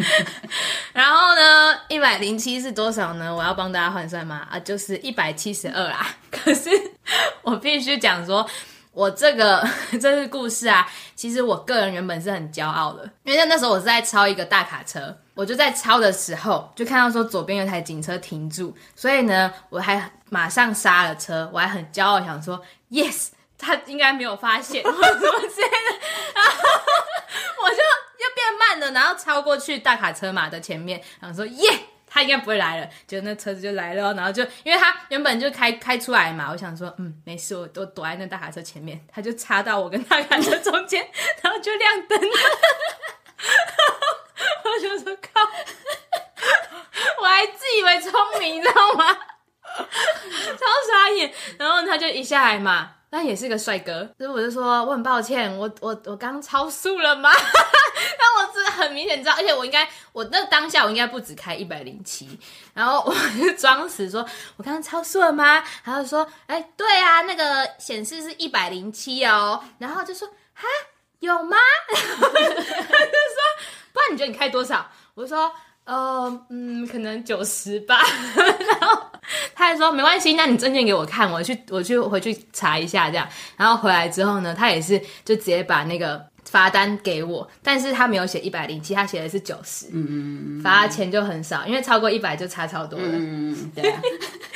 [0.94, 3.34] 然后呢，一百零七是多少呢？
[3.34, 4.46] 我要帮大家换算吗？
[4.50, 6.16] 啊，就是一百七十二啦。
[6.30, 6.70] 可是
[7.42, 8.48] 我必须讲说。
[8.92, 9.64] 我这个
[10.00, 10.84] 这个故事啊，
[11.14, 25.98] 其实我个人原本是很骄傲的，因为那时候我是在超一个大卡车，我就在超的时候就看到说左边有台警车停住，所以呢，我还马上刹了车，我还很骄傲想说，yes，他应该没有发现 我怎么之类的，
[26.34, 26.52] 然后
[27.62, 31.70] 我就又变慢了，然后超过去大卡车嘛的前面，然后说耶。
[31.70, 31.78] Yeah!
[32.12, 41.08] 他应该不会来了，结果那车子就来了，然后就因为他原本就开开出来嘛，我想说，嗯，没事，我都躲在那大卡车前面，他就插到我跟大卡车中间，
[41.40, 42.36] 然后就亮灯了，
[44.64, 45.40] 我就说靠，
[47.20, 49.06] 我还自以为聪明，你知道吗？
[49.70, 52.92] 超傻眼，然后他就一下来嘛。
[53.12, 57.28] 那也是个帅哥，所以我就说我很抱歉，我我我刚超速了吗？
[57.34, 62.38] 但我是很明显知道，而且我应该我那当下我应该不止开一百零七，
[62.72, 64.24] 然后我就装死说，
[64.56, 65.60] 我刚刚超速了吗？
[65.82, 70.68] 然后说，哎、欸，对啊，那个显示是一百零七哦，然后就说，哈，
[71.18, 71.56] 有吗？
[71.88, 72.60] 他就说，
[74.06, 74.86] 然你觉得你开多少？
[75.14, 75.50] 我就说。
[75.82, 77.98] 呃，嗯，可能九十吧。
[78.36, 79.02] 然后
[79.56, 83.26] 他还说没关系，那你证件给我看，我去，我去回去查一下这样。
[83.56, 89.86] 然后回来之后呢，他也是就直接把那个罚单给我，但是他没有写一百零七，他写的是九十。
[89.86, 93.08] 嗯嗯嗯，罚钱就很少，因为超过一百就差超多了。
[93.08, 94.00] 嗯嗯，对啊。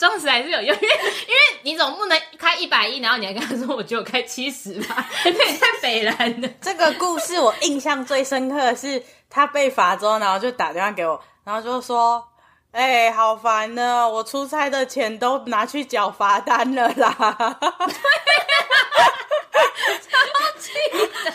[0.00, 6.48] 装死还是有用，因为因为你总不能开一百一，然后你还跟他说我只有开七十吧，有点太北烂了。
[6.60, 9.00] 这个故事我印象最深刻的是。
[9.32, 12.26] 他被罚之后，然后就打电话给我，然后就说
[12.74, 17.14] ：“哎、欸，好烦呢，我出差的钱都拿去缴罚单了啦。
[20.02, 20.18] ”超
[20.58, 21.30] 气的，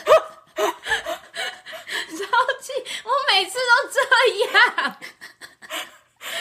[2.18, 2.26] 超
[2.60, 2.74] 气！
[3.06, 3.98] 我每次都这
[4.60, 4.98] 样，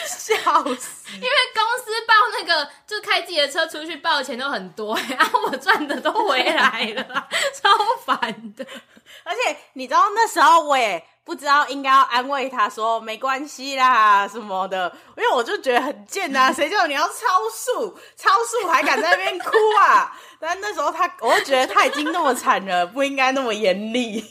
[0.07, 1.15] 笑死！
[1.15, 7.69] 因为公司报那个，就开自己的车出去报钱都很多，然后我赚的都回来了，超
[8.05, 8.65] 烦的。
[9.23, 11.03] 而且你知道那时候我也。
[11.25, 19.49] 不知道应该要安慰他说没关系啦什么的，因为我就觉得很贱啊， 谁叫你要超速，超速还敢在那边哭
[19.81, 20.15] 啊？
[20.39, 24.23] 但那时候他，我就觉得他已经那么惨了，不应该那么严厉。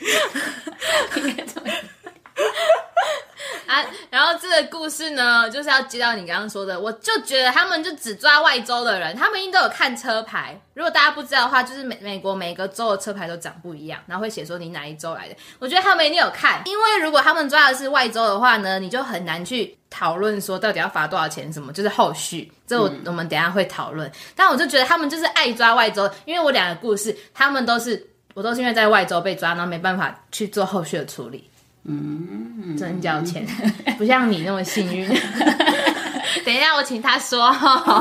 [3.66, 10.58] 啊，然后这个故事呢，就是要接到你刚刚说的，我就觉得他们就只抓外州的人，他们应该都有看车牌。
[10.74, 15.34] 如果大家不知道的话，就是美美国每个州的车牌都长不一样，然后会写说你哪一州来的。
[15.58, 24.10] 我觉得他们一定有看，因为如果他们抓的是外州的话呢，你就很难去讨论说到底要罚多少钱什么，就是后续这我我们等下会讨论。
[24.36, 31.48] 但我就觉得他们就是爱抓外州，因为我两个故事，他们都是我都是因为在外州被抓，然后没办法去做后续的处理。
[31.86, 33.46] 嗯，真交钱，
[33.98, 35.06] 不像你那么幸运。
[36.44, 37.46] 等一下，我请他说。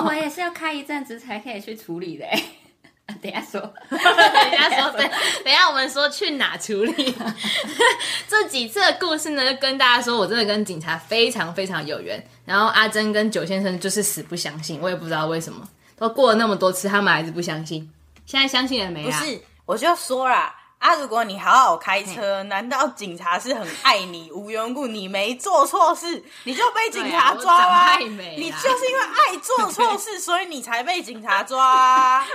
[0.05, 2.25] 我也是要开一阵子才可以去处理的。
[3.21, 3.59] 等一下说，
[3.89, 5.09] 等一下说，等，
[5.43, 7.13] 等下我们说去哪处理。
[8.27, 12.25] 这几次的故事呢，就跟大家说，我真的跟警察非常非常有缘。
[12.45, 15.67] 然后阿珍跟九先生就是死不相信，我也不知道为什么，
[15.97, 17.89] 都过了那么多次，他们还是不相信。
[18.25, 19.03] 现在相信了没？
[19.03, 20.55] 不是，我就说啦。
[20.83, 20.95] 啊！
[20.95, 24.29] 如果你好好开车，难道警察是很爱你？
[24.33, 27.97] 无缘故你没做错事， 你就被警察抓啊？
[27.97, 32.27] 你就是因为爱做错事， 所以你才被警察抓啊。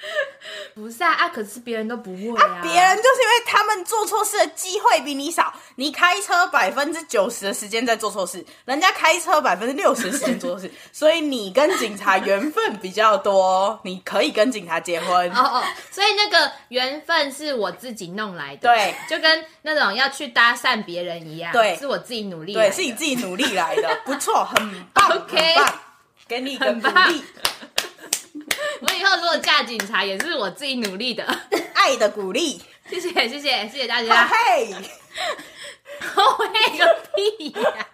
[0.74, 1.28] 不是啊啊！
[1.28, 5.52] 可是别人都不会啊，别、啊、人就是因为他们做错事的机会比你少。
[5.76, 15.30] 你开车百分之九十的时间在做错事，人家开车百分之六十的时间做错事， 所以你跟警察缘分比较多，你可以跟警察结婚。
[15.32, 25.74] 哦哦，所以那个缘分是我自己弄来的，对，就跟那种要去搭讪别人一样，对，是我自己努力对，是你自己努力来的，不错，很棒， OK，很棒，
[26.26, 27.22] 给你一个鼓励。
[28.80, 31.24] 我以后如果嫁警察，也是我自己努力的，
[31.74, 32.60] 爱的鼓励。
[32.88, 34.26] 谢谢谢谢谢谢大家。
[34.26, 34.74] 嘿，
[36.14, 36.46] 后悔
[36.78, 37.86] 个屁呀！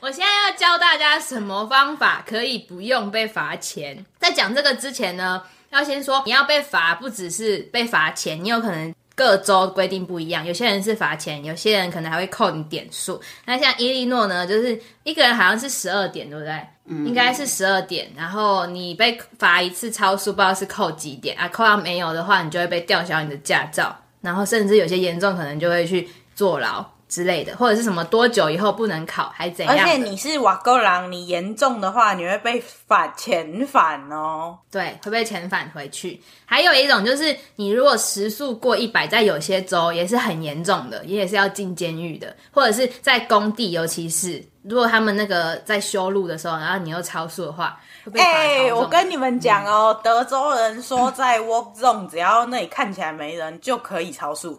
[0.00, 4.04] 我现在要教大家什么方法可以不用被罚钱。
[4.18, 8.94] 在讲这个之前呢，要先说你要被罚，不只是被罚钱，你有可能。
[9.14, 13.20] 各州规定不一样，有些人是罚钱，有些人可能还会扣你点数。
[13.44, 16.66] 那像伊利诺呢，就是一个人好像是十二点，对不对？
[16.86, 18.10] 应该是十二点。
[18.16, 21.48] 然后你被罚一次超速，不知道是扣几点啊？
[21.48, 26.84] 扣到没有的话，你就会被吊销你的驾照，然后甚至有些严重，可能就会去坐牢。
[27.12, 29.76] 之类的，或者是什么多久以后不能考，还怎样？
[29.76, 32.58] 而且你是瓦格朗，你严重的话，你会被
[32.88, 34.56] 返遣返哦。
[34.70, 36.18] 对，会被遣返回去。
[36.46, 42.34] 还有一种就是，你如果时速过一百，在有些州也是很严重的，也是要进监狱的。
[42.50, 48.26] 或者是在工地，尤其是如果他们那个在修路的时候，然后你又超速的话，会被罚。
[48.26, 54.58] 哎、欸，我跟你们讲哦，嗯、德州人说在 Work Zone，只要那里看起来没人，就可以超速。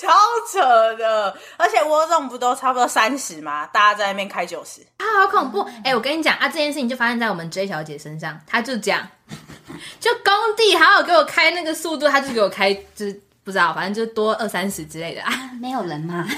[0.00, 0.08] 超
[0.50, 3.66] 扯的，而且我这种不都差不多三十吗？
[3.66, 5.60] 大家在那边开九十啊，好恐怖！
[5.84, 9.06] 哎、欸，我跟你讲啊，这件事情就发生在我们 J 小姐身上，她就这样，
[10.00, 16.26] 就工地好好给我开那个速度，她就给我开，就是不知道，反正就多二三十之类的啊，没有人吗？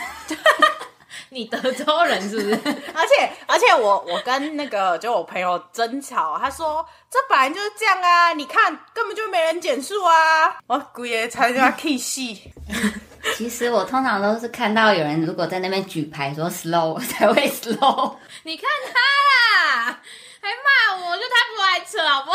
[1.30, 2.52] 你德州人是不是？
[2.92, 12.52] 而且而且我我跟那个就我朋友争吵，他说这本来就是这样啊，你看根本就没人减速啊，我姑爷才叫他 K 戏。
[13.36, 18.16] 其实我通常都是看到有人如果在那边举牌说 slow，我才会 slow。
[18.42, 18.98] 你看他
[19.84, 20.00] 啦，
[20.40, 22.30] 还骂我，就他不爱车好不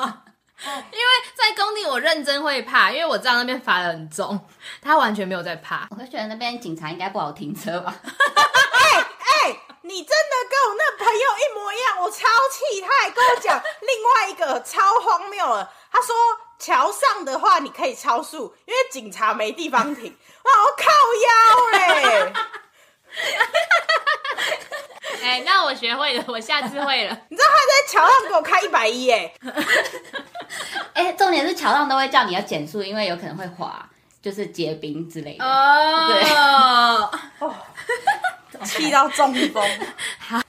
[0.00, 0.24] 好？
[0.64, 4.38] 因为在工地我认真会怕，因为我知道那边罚得很重，
[4.80, 5.88] 他完全没有在怕。
[5.90, 7.94] 我会觉得那边警察应该不好停车吧？
[8.02, 8.04] 哎
[8.94, 9.00] 哎、
[9.44, 16.14] 欸欸，你真的跟我那朋友一模一样，我超气，他还跟我讲另外一个超荒谬了，他说。
[16.62, 20.16] 桥上的话，你可以超速，因为警察没地方停。
[20.44, 20.84] 哇，我靠
[21.26, 21.32] 腰
[21.72, 22.32] 嘞！
[25.24, 27.18] 哎、欸，那我学会了，我下次会了。
[27.28, 29.34] 你知道他在桥上给我开一百一哎？
[30.94, 33.88] 哎、欸，重点是桥上都会叫你要减速，因为有可能会滑，
[34.20, 35.44] 就是结冰之类的。
[35.44, 36.30] 哦，对，
[37.40, 37.54] 哦，
[38.64, 39.62] 气到中风。
[40.18, 40.40] 好，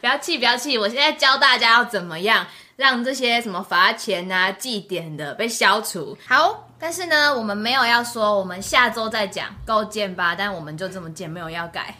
[0.00, 2.46] 不要气，不要气，我现在教大家要怎么样。
[2.76, 6.14] 让这些什么罚钱啊、记点的被消除。
[6.26, 10.34] 好，但是呢，我们没有要说，我们下周再讲，够贱吧？
[10.36, 11.94] 但我们就这么贱，没有要改。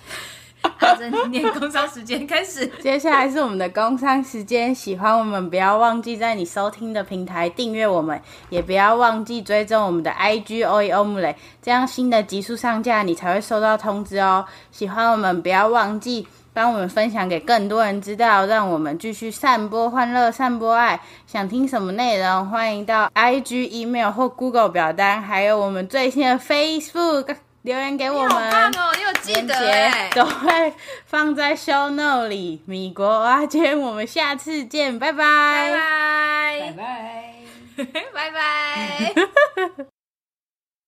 [0.78, 2.66] 好，正念工商时间开始。
[2.80, 14.44] 接下来是我们的工商时间，喜欢我们不要忘记在你收听的平台订阅我们，也不要忘记追踪我们的 IG Oi Omule，这样新的集数上架你才会收到通知哦。
[14.70, 16.26] 喜欢我们不要忘记。
[16.56, 20.98] 帮我们分享给更多人知道，让我们继续散播欢乐、散播爱。
[21.26, 27.36] 想听什么内容，欢迎到 IG、email 或 Google 表单，还有我们最新的 Facebook
[27.66, 28.52] 留言给我们。
[28.52, 30.72] 哦，你有记得耶，都会
[31.04, 32.62] 放在 Show Note 里。
[32.64, 37.34] 米国阿娟，我们下次见，拜拜，拜拜，
[37.76, 39.86] 拜拜， 拜拜。